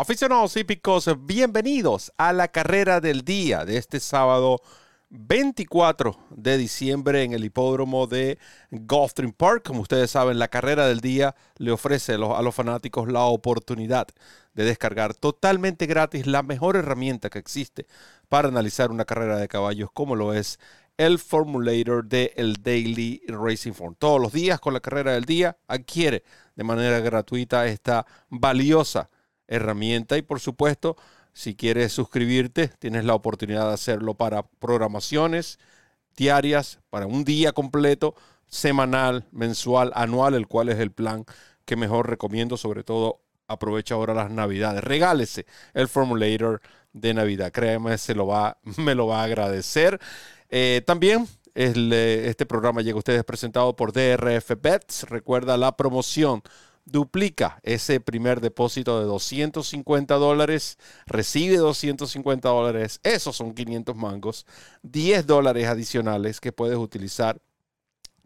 Aficionados 0.00 0.56
hípicos, 0.56 1.10
bienvenidos 1.26 2.10
a 2.16 2.32
la 2.32 2.48
carrera 2.48 3.02
del 3.02 3.20
día 3.20 3.66
de 3.66 3.76
este 3.76 4.00
sábado 4.00 4.62
24 5.10 6.18
de 6.30 6.56
diciembre 6.56 7.22
en 7.22 7.34
el 7.34 7.44
hipódromo 7.44 8.06
de 8.06 8.38
Gulfstream 8.70 9.34
Park. 9.34 9.64
Como 9.66 9.82
ustedes 9.82 10.10
saben, 10.10 10.38
la 10.38 10.48
carrera 10.48 10.86
del 10.86 11.02
día 11.02 11.36
le 11.58 11.70
ofrece 11.70 12.14
a 12.14 12.16
los, 12.16 12.54
fanáticos 12.54 13.12
la 13.12 13.24
oportunidad 13.24 14.08
de 14.54 14.64
descargar 14.64 15.12
totalmente 15.12 15.84
gratis 15.84 16.26
la 16.26 16.42
mejor 16.42 16.76
herramienta 16.76 17.28
que 17.28 17.38
existe 17.38 17.86
para 18.30 18.48
analizar 18.48 18.90
una 18.90 19.04
carrera 19.04 19.36
de 19.36 19.48
caballos 19.48 19.90
como 19.92 20.16
lo 20.16 20.32
es 20.32 20.58
el 20.96 21.18
Formulator 21.18 22.06
de 22.06 22.32
el 22.36 22.62
Daily 22.62 23.20
Racing 23.28 23.74
Form. 23.74 23.96
Todos 23.96 24.18
los 24.18 24.32
días 24.32 24.60
con 24.60 24.72
la 24.72 24.80
carrera 24.80 25.12
del 25.12 25.26
día 25.26 25.58
adquiere 25.68 26.24
de 26.56 26.64
manera 26.64 27.00
gratuita 27.00 27.66
esta 27.66 28.06
valiosa 28.30 29.10
herramienta 29.50 30.16
y 30.16 30.22
por 30.22 30.40
supuesto, 30.40 30.96
si 31.34 31.54
quieres 31.54 31.92
suscribirte, 31.92 32.68
tienes 32.78 33.04
la 33.04 33.14
oportunidad 33.14 33.68
de 33.68 33.74
hacerlo 33.74 34.14
para 34.14 34.42
programaciones 34.42 35.58
diarias, 36.16 36.78
para 36.88 37.06
un 37.06 37.24
día 37.24 37.52
completo, 37.52 38.14
semanal, 38.46 39.26
mensual, 39.30 39.92
anual, 39.94 40.34
el 40.34 40.48
cual 40.48 40.70
es 40.70 40.78
el 40.78 40.90
plan 40.90 41.24
que 41.64 41.76
mejor 41.76 42.08
recomiendo, 42.08 42.56
sobre 42.56 42.82
todo 42.82 43.20
aprovecha 43.46 43.94
ahora 43.94 44.14
las 44.14 44.30
navidades. 44.30 44.82
Regálese 44.82 45.46
el 45.74 45.88
formulator 45.88 46.60
de 46.92 47.14
Navidad. 47.14 47.52
Créeme, 47.52 47.98
se 47.98 48.14
lo 48.14 48.26
va, 48.26 48.58
me 48.76 48.94
lo 48.94 49.06
va 49.06 49.20
a 49.20 49.24
agradecer. 49.24 50.00
Eh, 50.48 50.82
también 50.86 51.26
este 51.54 52.46
programa 52.46 52.80
llega 52.80 52.94
a 52.94 52.98
ustedes 52.98 53.24
presentado 53.24 53.74
por 53.74 53.92
DRF 53.92 54.52
Bets. 54.60 55.04
Recuerda 55.08 55.56
la 55.56 55.76
promoción 55.76 56.42
duplica 56.90 57.60
ese 57.62 58.00
primer 58.00 58.40
depósito 58.40 59.00
de 59.00 59.06
250 59.06 60.14
dólares, 60.16 60.78
recibe 61.06 61.56
250 61.56 62.48
dólares, 62.48 63.00
esos 63.02 63.36
son 63.36 63.54
500 63.54 63.96
mangos, 63.96 64.46
10 64.82 65.26
dólares 65.26 65.66
adicionales 65.66 66.40
que 66.40 66.52
puedes 66.52 66.76
utilizar 66.76 67.40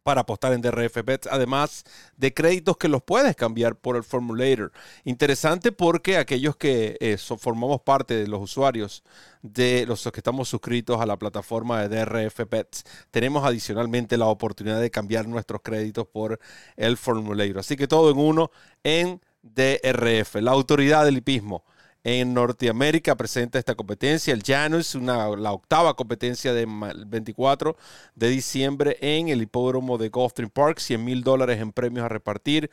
para 0.05 0.21
apostar 0.21 0.53
en 0.53 0.61
DRF 0.61 1.03
Bets, 1.05 1.29
además 1.29 1.85
de 2.17 2.33
créditos 2.33 2.77
que 2.77 2.89
los 2.89 3.03
puedes 3.03 3.35
cambiar 3.35 3.75
por 3.75 3.97
el 3.97 4.05
Formulator. 4.05 4.71
Interesante 5.03 5.73
porque 5.73 6.19
aquellos 6.19 6.57
que 6.57 6.97
eh, 7.01 7.17
formamos 7.17 7.81
parte 7.81 8.15
de 8.15 8.29
los 8.29 8.41
usuarios 8.41 9.03
de 9.43 9.87
los 9.87 10.05
que 10.05 10.21
estamos 10.21 10.49
suscritos 10.49 11.01
a 11.01 11.07
la 11.07 11.19
plataforma 11.19 11.81
de 11.81 12.05
DRF 12.05 12.41
Bets, 12.49 12.85
tenemos 13.11 13.45
adicionalmente 13.45 14.17
la 14.17 14.27
oportunidad 14.27 14.81
de 14.81 14.91
cambiar 14.91 15.27
nuestros 15.27 15.63
créditos 15.63 16.07
por 16.07 16.39
el 16.77 16.97
Formulator. 16.97 17.59
Así 17.59 17.77
que 17.77 17.89
todo 17.89 18.11
en 18.11 18.19
uno 18.19 18.51
en 18.85 19.21
DRF, 19.43 20.37
la 20.37 20.53
autoridad 20.53 21.07
del 21.07 21.17
hipismo 21.17 21.65
en 22.05 22.35
Norteamérica 22.35 23.17
presenta 23.17 23.59
esta 23.59 23.75
competencia. 23.75 24.35
El 24.35 24.43
Janus, 24.43 24.95
una, 24.95 25.29
la 25.31 25.53
octava 25.53 25.95
competencia 25.95 26.53
del 26.53 26.69
24 27.07 27.77
de 28.15 28.29
diciembre 28.29 28.99
en 29.01 29.29
el 29.29 29.43
hipódromo 29.43 29.97
de 29.97 30.11
Gulfstream 30.11 30.51
Park. 30.51 30.79
100 30.79 31.03
mil 31.03 31.25
dólares 31.25 31.61
en 31.61 31.73
premios 31.73 32.05
a 32.05 32.09
repartir. 32.09 32.71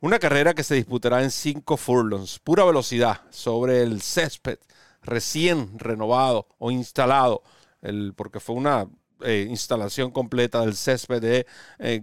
Una 0.00 0.18
carrera 0.18 0.54
que 0.54 0.64
se 0.64 0.74
disputará 0.74 1.22
en 1.22 1.30
5 1.30 1.76
furlongs, 1.76 2.40
pura 2.40 2.64
velocidad, 2.64 3.20
sobre 3.30 3.82
el 3.82 4.02
césped 4.02 4.58
recién 5.02 5.78
renovado 5.78 6.48
o 6.58 6.70
instalado, 6.70 7.42
el, 7.82 8.14
porque 8.14 8.40
fue 8.40 8.56
una 8.56 8.88
eh, 9.20 9.46
instalación 9.48 10.10
completa 10.10 10.60
del 10.62 10.74
césped 10.74 11.20
de 11.20 11.46
eh, 11.78 12.02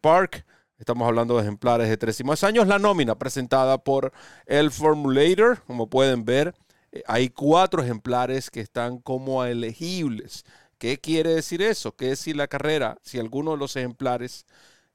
Park. 0.00 0.46
Estamos 0.78 1.06
hablando 1.06 1.36
de 1.36 1.42
ejemplares 1.42 1.88
de 1.88 1.96
tres 1.96 2.18
y 2.20 2.24
más 2.24 2.42
años. 2.42 2.66
La 2.66 2.78
nómina 2.78 3.16
presentada 3.16 3.78
por 3.78 4.12
el 4.46 4.70
Formulator, 4.72 5.62
como 5.62 5.88
pueden 5.88 6.24
ver, 6.24 6.54
eh, 6.90 7.02
hay 7.06 7.28
cuatro 7.28 7.82
ejemplares 7.82 8.50
que 8.50 8.60
están 8.60 8.98
como 8.98 9.44
elegibles. 9.44 10.44
¿Qué 10.78 10.98
quiere 10.98 11.34
decir 11.34 11.62
eso? 11.62 11.94
Que 11.94 12.16
si 12.16 12.34
la 12.34 12.48
carrera, 12.48 12.98
si 13.02 13.20
alguno 13.20 13.52
de 13.52 13.58
los 13.58 13.76
ejemplares 13.76 14.46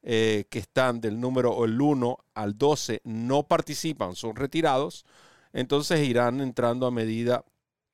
eh, 0.03 0.45
que 0.50 0.59
están 0.59 1.00
del 1.01 1.19
número 1.19 1.63
el 1.63 1.79
1 1.79 2.17
al 2.34 2.57
12 2.57 3.01
no 3.06 3.44
participan, 3.44 4.16
son 4.16 4.35
retirados, 4.35 5.06
entonces 5.53 6.01
irán 6.07 6.41
entrando 6.41 6.88
a 6.88 6.91
medida 6.91 7.46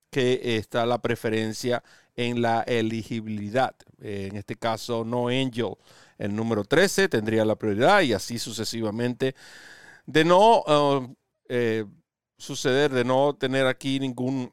que 0.10 0.58
está 0.58 0.86
la 0.86 1.02
preferencia 1.02 1.84
en 2.16 2.42
la 2.42 2.62
elegibilidad. 2.62 3.76
Eh, 4.02 4.28
en 4.32 4.38
este 4.38 4.56
caso, 4.56 5.04
no 5.04 5.28
Angel 5.28 5.76
el 6.18 6.36
número 6.36 6.64
13 6.64 7.10
tendría 7.10 7.46
la 7.46 7.56
prioridad 7.56 8.02
y 8.02 8.14
así 8.14 8.40
sucesivamente. 8.40 9.36
De 10.06 10.24
no 10.24 10.62
uh, 10.62 11.16
eh, 11.50 11.86
suceder, 12.38 12.92
de 12.92 13.04
no 13.04 13.36
tener 13.36 13.68
aquí 13.68 14.00
ningún 14.00 14.52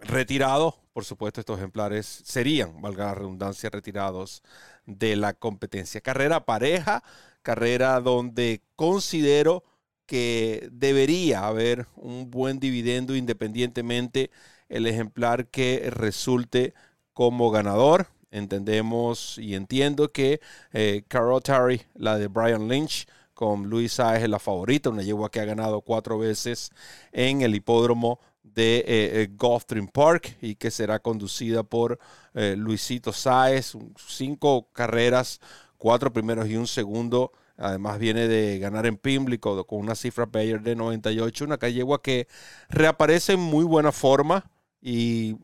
retirado, 0.00 0.76
por 0.92 1.04
supuesto 1.04 1.40
estos 1.40 1.58
ejemplares 1.58 2.22
serían, 2.24 2.80
valga 2.80 3.06
la 3.06 3.14
redundancia, 3.14 3.70
retirados 3.70 4.42
de 4.84 5.16
la 5.16 5.34
competencia. 5.34 6.00
Carrera 6.00 6.44
pareja, 6.44 7.02
carrera 7.42 8.00
donde 8.00 8.62
considero 8.76 9.64
que 10.08 10.70
debería 10.72 11.46
haber 11.46 11.86
un 11.94 12.30
buen 12.30 12.58
dividendo 12.58 13.14
independientemente 13.14 14.30
el 14.70 14.86
ejemplar 14.86 15.48
que 15.48 15.90
resulte 15.90 16.72
como 17.12 17.50
ganador. 17.50 18.08
Entendemos 18.30 19.36
y 19.36 19.54
entiendo 19.54 20.10
que 20.10 20.40
eh, 20.72 21.04
Carol 21.08 21.42
Terry, 21.42 21.82
la 21.94 22.16
de 22.16 22.28
Brian 22.28 22.68
Lynch, 22.68 23.06
con 23.34 23.68
Luis 23.68 23.92
Saez 23.92 24.22
es 24.22 24.30
la 24.30 24.38
favorita, 24.38 24.88
una 24.88 25.02
yegua 25.02 25.30
que 25.30 25.40
ha 25.40 25.44
ganado 25.44 25.82
cuatro 25.82 26.18
veces 26.18 26.70
en 27.12 27.42
el 27.42 27.54
hipódromo 27.54 28.18
de 28.42 28.78
eh, 28.78 28.84
eh, 28.88 29.28
Gulfstream 29.36 29.88
Park 29.88 30.38
y 30.40 30.54
que 30.54 30.70
será 30.70 30.98
conducida 31.00 31.62
por 31.62 31.98
Luisito 32.32 33.12
Saez. 33.12 33.76
Cinco 33.98 34.68
carreras, 34.72 35.38
cuatro 35.76 36.10
primeros 36.10 36.48
y 36.48 36.56
un 36.56 36.66
segundo. 36.66 37.32
Además 37.58 37.98
viene 37.98 38.28
de 38.28 38.58
ganar 38.58 38.86
en 38.86 38.96
Pimlico 38.96 39.66
con 39.66 39.80
una 39.80 39.94
cifra 39.94 40.26
Bayer 40.26 40.62
de 40.62 40.76
98. 40.76 41.44
Una 41.44 41.56
yegua 41.56 42.00
que 42.00 42.28
reaparece 42.68 43.32
en 43.32 43.40
muy 43.40 43.64
buena 43.64 43.92
forma 43.92 44.50
y 44.80 45.36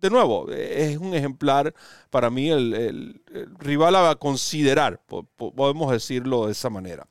de 0.00 0.10
nuevo, 0.10 0.50
es 0.50 0.96
un 0.98 1.14
ejemplar 1.14 1.74
para 2.10 2.30
mí, 2.30 2.50
el, 2.50 3.20
rival 3.58 3.96
a 3.96 4.14
considerar, 4.14 5.02
podemos 5.36 5.90
decirlo 5.90 6.46
de 6.46 6.52
esa 6.52 6.70
manera. 6.70 7.06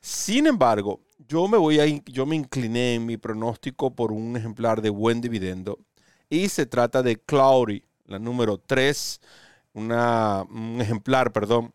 Sin 0.00 0.46
embargo, 0.46 1.00
yo 1.28 1.48
me 1.48 1.56
voy 1.56 1.80
a, 1.80 1.86
yo 2.06 2.26
me 2.26 2.36
incliné 2.36 2.94
en 2.94 3.06
mi 3.06 3.16
pronóstico 3.16 3.94
por 3.94 4.12
un 4.12 4.36
ejemplar 4.36 4.82
de 4.82 4.90
buen 4.90 5.20
dividendo 5.20 5.78
y 6.28 6.48
se 6.48 6.66
trata 6.66 7.02
de 7.02 7.16
Cloudy, 7.16 7.82
la 8.06 8.18
número 8.18 8.58
3, 8.58 9.20
un 9.74 10.78
ejemplar, 10.80 11.32
perdón, 11.32 11.72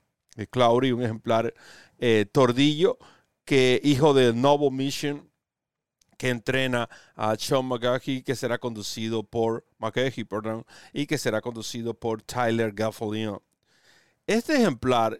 Cloudy, 0.49 0.91
un 0.91 1.03
ejemplar 1.03 1.53
eh, 1.99 2.25
tordillo 2.31 2.97
que 3.45 3.81
hijo 3.83 4.13
de 4.13 4.33
Noble 4.33 4.71
Mission 4.71 5.29
que 6.17 6.29
entrena 6.29 6.87
a 7.15 7.35
Sean 7.35 7.65
McGahee, 7.65 8.21
que 8.21 8.35
será 8.35 8.59
conducido 8.59 9.23
por 9.23 9.65
McGahee, 9.79 10.23
perdón, 10.23 10.65
y 10.93 11.07
que 11.07 11.17
será 11.17 11.41
conducido 11.41 11.95
por 11.95 12.21
Tyler 12.21 12.71
Gaffalion. 12.73 13.41
Este 14.27 14.53
ejemplar 14.53 15.19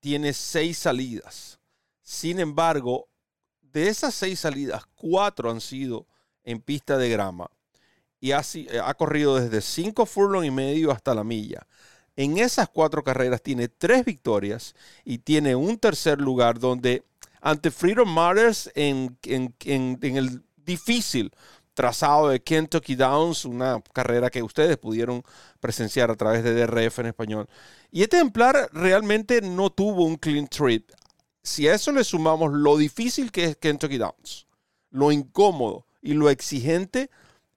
tiene 0.00 0.32
seis 0.32 0.76
salidas. 0.76 1.60
Sin 2.02 2.40
embargo, 2.40 3.08
de 3.60 3.86
esas 3.86 4.12
seis 4.12 4.40
salidas, 4.40 4.82
cuatro 4.96 5.52
han 5.52 5.60
sido 5.60 6.08
en 6.42 6.60
pista 6.60 6.98
de 6.98 7.08
grama 7.08 7.48
y 8.18 8.32
ha, 8.32 8.42
ha 8.84 8.94
corrido 8.94 9.36
desde 9.36 9.60
cinco 9.60 10.04
furlong 10.04 10.44
y 10.44 10.50
medio 10.50 10.90
hasta 10.90 11.14
la 11.14 11.22
milla. 11.22 11.64
En 12.20 12.36
esas 12.36 12.68
cuatro 12.68 13.02
carreras 13.02 13.40
tiene 13.40 13.68
tres 13.68 14.04
victorias 14.04 14.74
y 15.06 15.20
tiene 15.20 15.56
un 15.56 15.78
tercer 15.78 16.20
lugar 16.20 16.58
donde 16.58 17.02
ante 17.40 17.70
Freedom 17.70 18.12
Matters 18.12 18.70
en, 18.74 19.16
el 19.24 20.42
difícil 20.58 21.32
trazado 21.72 22.28
de 22.28 22.42
Kentucky 22.42 22.94
Downs, 22.94 23.46
una 23.46 23.82
carrera 23.94 24.28
que 24.28 24.42
ustedes 24.42 24.76
pudieron 24.76 25.22
presenciar 25.60 26.10
a 26.10 26.14
través 26.14 26.44
de 26.44 26.52
DRF 26.52 26.98
en 26.98 27.06
español. 27.06 27.48
Y 27.90 28.02
este 28.02 28.18
ejemplar 28.18 28.68
realmente 28.74 29.40
no 29.40 29.70
tuvo 29.70 30.04
un 30.04 30.16
clean 30.16 30.46
trip. 30.46 30.90
Si 31.42 31.68
a 31.68 31.74
eso 31.74 31.90
le 31.90 32.04
sumamos 32.04 32.52
lo 32.52 32.76
difícil 32.76 33.32
que 33.32 33.44
es 33.44 33.56
Kentucky 33.56 33.96
Downs, 33.96 34.46
lo 34.90 35.10
incómodo 35.10 35.86
y 36.02 36.12
lo 36.12 36.28
exigente, 36.28 37.08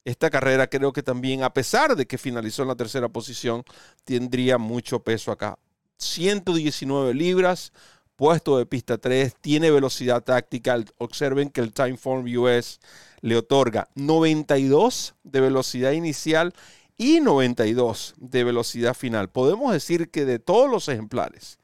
esta 0.05 0.29
carrera 0.29 0.67
creo 0.67 0.91
que 0.91 1.03
también, 1.03 1.43
a 1.43 1.53
pesar 1.53 1.95
de 1.95 2.05
que 2.05 2.17
finalizó 2.17 2.61
en 2.61 2.67
la 2.67 2.75
tercera 2.75 3.09
posición, 3.09 3.63
tendría 4.03 4.57
mucho 4.57 4.99
peso 4.99 5.31
acá. 5.31 5.57
119 5.97 7.13
libras, 7.13 7.71
puesto 8.15 8.57
de 8.57 8.65
pista 8.65 8.97
3, 8.97 9.35
tiene 9.39 9.71
velocidad 9.71 10.23
táctica. 10.23 10.83
Observen 10.97 11.49
que 11.49 11.61
el 11.61 11.71
Timeform 11.71 12.25
US 12.37 12.79
le 13.21 13.37
otorga 13.37 13.87
92 13.95 15.15
de 15.23 15.41
velocidad 15.41 15.91
inicial 15.91 16.53
y 16.97 17.21
92 17.21 18.15
de 18.17 18.43
velocidad 18.43 18.93
final. 18.93 19.29
Podemos 19.29 19.71
decir 19.71 20.09
que 20.11 20.25
de 20.25 20.39
todos 20.39 20.69
los 20.69 20.89
ejemplares 20.89 21.59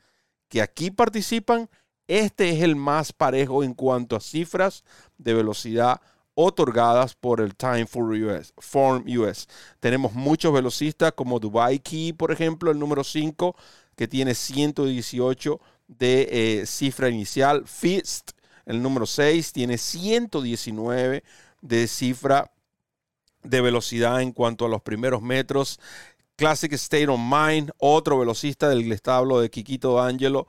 que 0.47 0.61
aquí 0.61 0.89
participan, 0.89 1.69
este 2.07 2.49
es 2.49 2.63
el 2.63 2.75
más 2.75 3.13
parejo 3.13 3.63
en 3.63 3.73
cuanto 3.73 4.15
a 4.15 4.21
cifras 4.21 4.83
de 5.17 5.35
velocidad 5.35 6.01
otorgadas 6.41 7.15
por 7.15 7.41
el 7.41 7.53
Time 7.53 7.85
for 7.85 8.13
US, 8.13 8.53
Form 8.59 9.03
US. 9.19 9.45
Tenemos 9.81 10.13
muchos 10.13 10.53
velocistas 10.53 11.11
como 11.11 11.37
Dubai 11.37 11.79
Key, 11.79 12.13
por 12.13 12.31
ejemplo, 12.31 12.71
el 12.71 12.79
número 12.79 13.03
5, 13.03 13.57
que 13.97 14.07
tiene 14.07 14.33
118 14.33 15.59
de 15.89 16.61
eh, 16.61 16.65
cifra 16.65 17.09
inicial. 17.09 17.67
Fist, 17.67 18.31
el 18.65 18.81
número 18.81 19.05
6, 19.05 19.51
tiene 19.51 19.77
119 19.77 21.25
de 21.59 21.87
cifra 21.87 22.49
de 23.43 23.59
velocidad 23.59 24.21
en 24.21 24.31
cuanto 24.31 24.65
a 24.65 24.69
los 24.69 24.81
primeros 24.81 25.21
metros. 25.21 25.77
Classic 26.37 26.71
State 26.71 27.09
on 27.09 27.29
Mind, 27.29 27.71
otro 27.79 28.17
velocista 28.17 28.69
del 28.69 28.89
establo 28.93 29.41
de 29.41 29.49
Kikito 29.49 30.01
Angelo, 30.01 30.47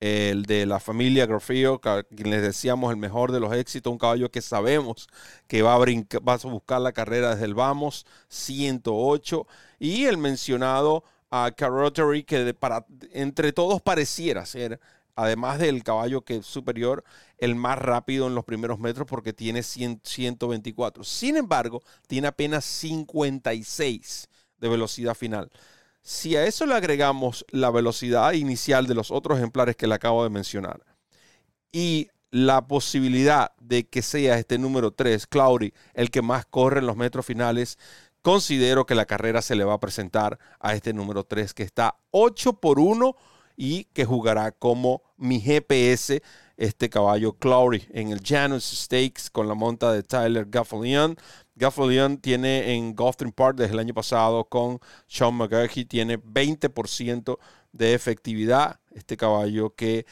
el 0.00 0.46
de 0.46 0.64
la 0.64 0.80
familia 0.80 1.26
Grafio, 1.26 1.78
quien 1.80 2.30
les 2.30 2.42
decíamos 2.42 2.90
el 2.90 2.96
mejor 2.96 3.32
de 3.32 3.40
los 3.40 3.52
éxitos, 3.52 3.92
un 3.92 3.98
caballo 3.98 4.30
que 4.30 4.40
sabemos 4.40 5.08
que 5.46 5.62
va 5.62 5.74
a, 5.74 5.78
brincar, 5.78 6.26
va 6.26 6.34
a 6.34 6.38
buscar 6.38 6.80
la 6.80 6.92
carrera 6.92 7.34
desde 7.34 7.44
el 7.44 7.54
vamos, 7.54 8.06
108, 8.28 9.46
y 9.78 10.06
el 10.06 10.16
mencionado 10.16 11.04
a 11.30 11.52
Carrotary, 11.54 12.24
que 12.24 12.54
para, 12.54 12.86
entre 13.12 13.52
todos 13.52 13.82
pareciera 13.82 14.46
ser, 14.46 14.80
además 15.16 15.58
del 15.58 15.84
caballo 15.84 16.22
que 16.22 16.36
es 16.36 16.46
superior, 16.46 17.04
el 17.36 17.54
más 17.54 17.78
rápido 17.78 18.26
en 18.26 18.34
los 18.34 18.44
primeros 18.46 18.78
metros 18.78 19.06
porque 19.06 19.34
tiene 19.34 19.62
124. 19.62 21.04
Sin 21.04 21.36
embargo, 21.36 21.82
tiene 22.06 22.28
apenas 22.28 22.64
56 22.64 24.28
de 24.58 24.68
velocidad 24.68 25.14
final. 25.14 25.50
Si 26.12 26.34
a 26.34 26.44
eso 26.44 26.66
le 26.66 26.74
agregamos 26.74 27.46
la 27.50 27.70
velocidad 27.70 28.32
inicial 28.32 28.88
de 28.88 28.96
los 28.96 29.12
otros 29.12 29.38
ejemplares 29.38 29.76
que 29.76 29.86
le 29.86 29.94
acabo 29.94 30.24
de 30.24 30.28
mencionar 30.28 30.84
y 31.70 32.08
la 32.32 32.66
posibilidad 32.66 33.52
de 33.60 33.86
que 33.86 34.02
sea 34.02 34.36
este 34.36 34.58
número 34.58 34.90
3, 34.90 35.28
Cloudy, 35.28 35.72
el 35.94 36.10
que 36.10 36.20
más 36.20 36.46
corre 36.46 36.80
en 36.80 36.88
los 36.88 36.96
metros 36.96 37.24
finales, 37.24 37.78
considero 38.22 38.86
que 38.86 38.96
la 38.96 39.06
carrera 39.06 39.40
se 39.40 39.54
le 39.54 39.62
va 39.62 39.74
a 39.74 39.78
presentar 39.78 40.40
a 40.58 40.74
este 40.74 40.92
número 40.92 41.22
3 41.22 41.54
que 41.54 41.62
está 41.62 41.94
8 42.10 42.54
por 42.54 42.80
1 42.80 43.14
y 43.56 43.84
que 43.84 44.04
jugará 44.04 44.50
como 44.50 45.02
mi 45.16 45.40
GPS 45.40 46.24
este 46.60 46.90
caballo 46.90 47.32
Cloudy 47.32 47.82
en 47.90 48.12
el 48.12 48.20
Janus 48.22 48.64
Stakes 48.64 49.30
con 49.32 49.48
la 49.48 49.54
monta 49.54 49.92
de 49.92 50.02
Tyler 50.02 50.44
Gaffalion. 50.46 51.16
Gaffalion 51.54 52.18
tiene 52.18 52.74
en 52.74 52.94
Gulfstream 52.94 53.32
Park 53.32 53.56
desde 53.56 53.72
el 53.72 53.78
año 53.78 53.94
pasado 53.94 54.44
con 54.44 54.78
Sean 55.06 55.34
McGurky, 55.34 55.86
tiene 55.86 56.22
20% 56.22 57.38
de 57.72 57.94
efectividad. 57.94 58.78
Este 58.90 59.16
caballo 59.16 59.74
que 59.74 60.04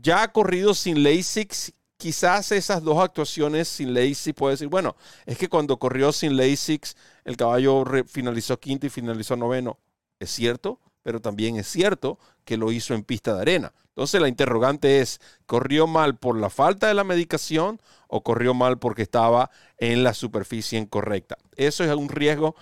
ya 0.00 0.22
ha 0.22 0.32
corrido 0.32 0.74
sin 0.74 1.02
LASIX 1.02 1.72
quizás 1.96 2.52
esas 2.52 2.80
dos 2.84 2.98
actuaciones 3.02 3.66
sin 3.66 3.94
LASIX 3.94 4.36
puede 4.36 4.52
decir, 4.52 4.68
bueno, 4.68 4.94
es 5.26 5.36
que 5.36 5.48
cuando 5.48 5.76
corrió 5.80 6.12
sin 6.12 6.36
LASIX 6.36 6.94
el 7.24 7.36
caballo 7.36 7.84
finalizó 8.06 8.60
quinto 8.60 8.86
y 8.86 8.90
finalizó 8.90 9.34
noveno. 9.34 9.80
Es 10.20 10.30
cierto, 10.30 10.78
pero 11.04 11.20
también 11.20 11.56
es 11.56 11.68
cierto 11.68 12.18
que 12.44 12.56
lo 12.56 12.72
hizo 12.72 12.94
en 12.94 13.04
pista 13.04 13.34
de 13.34 13.42
arena. 13.42 13.72
Entonces 13.88 14.20
la 14.20 14.28
interrogante 14.28 15.00
es, 15.00 15.20
¿corrió 15.46 15.86
mal 15.86 16.16
por 16.16 16.36
la 16.36 16.50
falta 16.50 16.88
de 16.88 16.94
la 16.94 17.04
medicación 17.04 17.80
o 18.08 18.24
corrió 18.24 18.54
mal 18.54 18.78
porque 18.78 19.02
estaba 19.02 19.50
en 19.78 20.02
la 20.02 20.14
superficie 20.14 20.80
incorrecta? 20.80 21.36
Eso 21.54 21.84
es 21.84 21.94
un 21.94 22.08
riesgo 22.08 22.56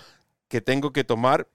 que 0.48 0.60
tengo 0.60 0.92
que 0.92 1.04
tomar 1.04 1.48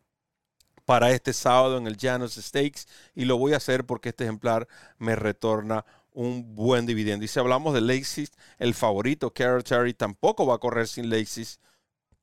para 0.86 1.12
este 1.12 1.34
sábado 1.34 1.78
en 1.78 1.86
el 1.86 1.98
Janus 1.98 2.36
Stakes 2.36 2.88
y 3.14 3.26
lo 3.26 3.38
voy 3.38 3.54
a 3.54 3.58
hacer 3.58 3.86
porque 3.86 4.10
este 4.10 4.24
ejemplar 4.24 4.68
me 4.98 5.16
retorna 5.16 5.86
un 6.14 6.56
buen 6.56 6.86
dividendo. 6.86 7.26
Y 7.26 7.28
si 7.28 7.40
hablamos 7.40 7.74
de 7.74 7.82
Laces, 7.82 8.32
el 8.58 8.74
favorito, 8.74 9.34
Carol 9.34 9.64
Cherry, 9.64 9.94
tampoco 9.94 10.48
va 10.48 10.56
a 10.56 10.60
correr 10.60 10.88
sin 10.88 11.10
Laces. 11.10 11.60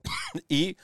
y 0.49 0.77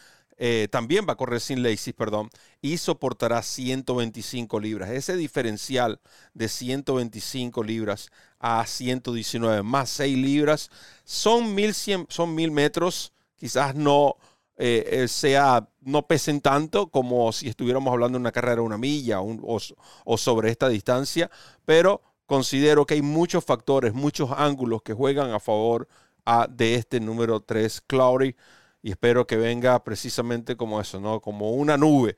eh, 0.42 0.68
también 0.70 1.04
va 1.06 1.12
a 1.12 1.16
correr 1.16 1.38
sin 1.38 1.62
Laces, 1.62 1.92
perdón, 1.92 2.30
y 2.62 2.78
soportará 2.78 3.42
125 3.42 4.58
libras. 4.58 4.88
Ese 4.88 5.14
diferencial 5.14 6.00
de 6.32 6.48
125 6.48 7.62
libras 7.62 8.08
a 8.38 8.64
119 8.66 9.62
más 9.62 9.90
6 9.90 10.16
libras 10.16 10.70
son 11.04 11.54
1100, 11.54 12.06
son 12.08 12.34
1000 12.34 12.50
metros. 12.52 13.12
Quizás 13.36 13.74
no 13.74 14.16
eh, 14.56 15.02
eh, 15.02 15.08
sea, 15.08 15.68
no 15.82 16.06
pesen 16.06 16.40
tanto 16.40 16.86
como 16.86 17.30
si 17.32 17.46
estuviéramos 17.50 17.92
hablando 17.92 18.16
de 18.16 18.22
una 18.22 18.32
carrera 18.32 18.62
una 18.62 18.78
milla 18.78 19.20
o, 19.20 20.16
sobre 20.16 20.50
esta 20.50 20.70
distancia, 20.70 21.30
pero 21.66 22.00
considero 22.24 22.86
que 22.86 22.94
hay 22.94 23.02
muchos 23.02 23.44
factores, 23.44 23.92
muchos 23.92 24.30
ángulos 24.34 24.80
que 24.80 24.94
juegan 24.94 25.32
a 25.32 25.40
favor 25.40 25.86
a, 26.24 26.46
de 26.46 26.76
este 26.76 26.98
número 26.98 27.40
3, 27.40 27.82
Cloudy 27.82 28.34
y 28.82 28.90
espero 28.90 29.26
que 29.26 29.36
venga 29.36 29.82
precisamente 29.84 30.56
como 30.56 30.80
eso, 30.80 31.00
¿no? 31.00 31.20
Como 31.20 31.52
una 31.52 31.76
nube 31.76 32.16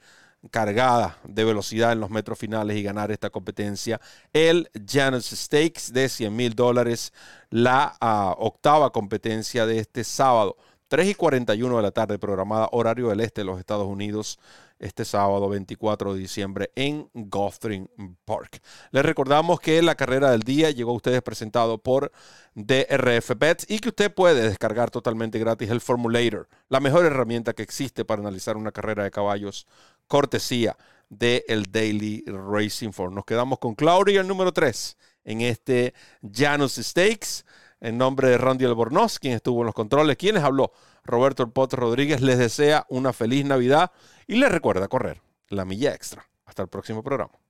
cargada 0.51 1.19
de 1.25 1.45
velocidad 1.45 1.93
en 1.93 2.01
los 2.01 2.11
metros 2.11 2.39
finales 2.39 2.77
y 2.77 2.83
ganar 2.83 3.13
esta 3.13 3.31
competencia. 3.31 4.01
El 4.33 4.71
Janus 4.87 5.27
Stakes 5.27 5.93
de 5.93 6.09
100 6.09 6.35
mil 6.35 6.55
dólares, 6.55 7.13
la 7.51 7.97
ah, 8.01 8.35
octava 8.39 8.91
competencia 8.91 9.67
de 9.67 9.79
este 9.79 10.05
sábado. 10.05 10.57
3 10.89 11.09
y 11.09 11.15
41 11.15 11.77
de 11.77 11.83
la 11.83 11.91
tarde, 11.91 12.19
programada 12.19 12.69
horario 12.73 13.09
del 13.09 13.21
este 13.21 13.41
de 13.41 13.47
los 13.47 13.59
Estados 13.59 13.87
Unidos 13.87 14.39
este 14.83 15.05
sábado 15.05 15.49
24 15.49 16.13
de 16.13 16.21
diciembre 16.21 16.71
en 16.75 17.09
Gulfstream 17.15 17.89
Park. 18.25 18.61
Les 18.91 19.05
recordamos 19.05 19.61
que 19.61 19.81
la 19.81 19.95
carrera 19.95 20.31
del 20.31 20.43
día 20.43 20.71
llegó 20.71 20.91
a 20.91 20.97
ustedes 20.97 21.23
presentado 21.23 21.79
por 21.79 22.13
DRF 22.55 23.33
Bets 23.39 23.67
y 23.69 23.79
que 23.79 23.89
usted 23.89 24.13
puede 24.13 24.43
descargar 24.49 24.91
totalmente 24.91 25.39
gratis 25.39 25.71
el 25.71 25.81
Formulator, 25.81 26.49
la 26.69 26.81
mejor 26.81 27.07
herramienta 27.07 27.55
que 27.55 27.63
existe 27.63 28.05
para 28.05 28.21
analizar 28.21 28.57
una 28.57 28.73
carrera 28.73 29.05
de 29.05 29.11
caballos, 29.11 29.67
cortesía 30.07 30.77
del 31.09 31.43
el 31.49 31.71
Daily 31.71 32.25
Racing 32.27 32.93
Form. 32.93 33.15
Nos 33.15 33.25
quedamos 33.25 33.59
con 33.59 33.75
Claudia, 33.75 34.21
el 34.21 34.29
número 34.29 34.53
3 34.53 34.97
en 35.25 35.41
este 35.43 35.95
Janus 36.33 36.75
Stakes. 36.75 37.45
En 37.83 37.99
nombre 37.99 38.29
de 38.29 38.39
Randy 38.39 38.65
Albornoz, 38.65 39.19
quien 39.19 39.35
estuvo 39.35 39.63
en 39.63 39.67
los 39.67 39.75
controles, 39.75 40.17
quienes 40.17 40.45
habló 40.45 40.71
Roberto 41.03 41.43
El 41.43 41.51
Potre 41.51 41.81
Rodríguez, 41.81 42.21
les 42.21 42.39
desea 42.39 42.87
una 42.89 43.13
feliz 43.13 43.45
Navidad 43.45 43.91
y 44.29 44.37
les 44.37 44.53
recuerda 44.53 44.87
correr 44.87 45.21
la 45.49 45.65
milla 45.65 45.93
extra. 45.93 46.25
Hasta 46.45 46.63
el 46.63 46.69
próximo 46.69 47.03
programa. 47.03 47.42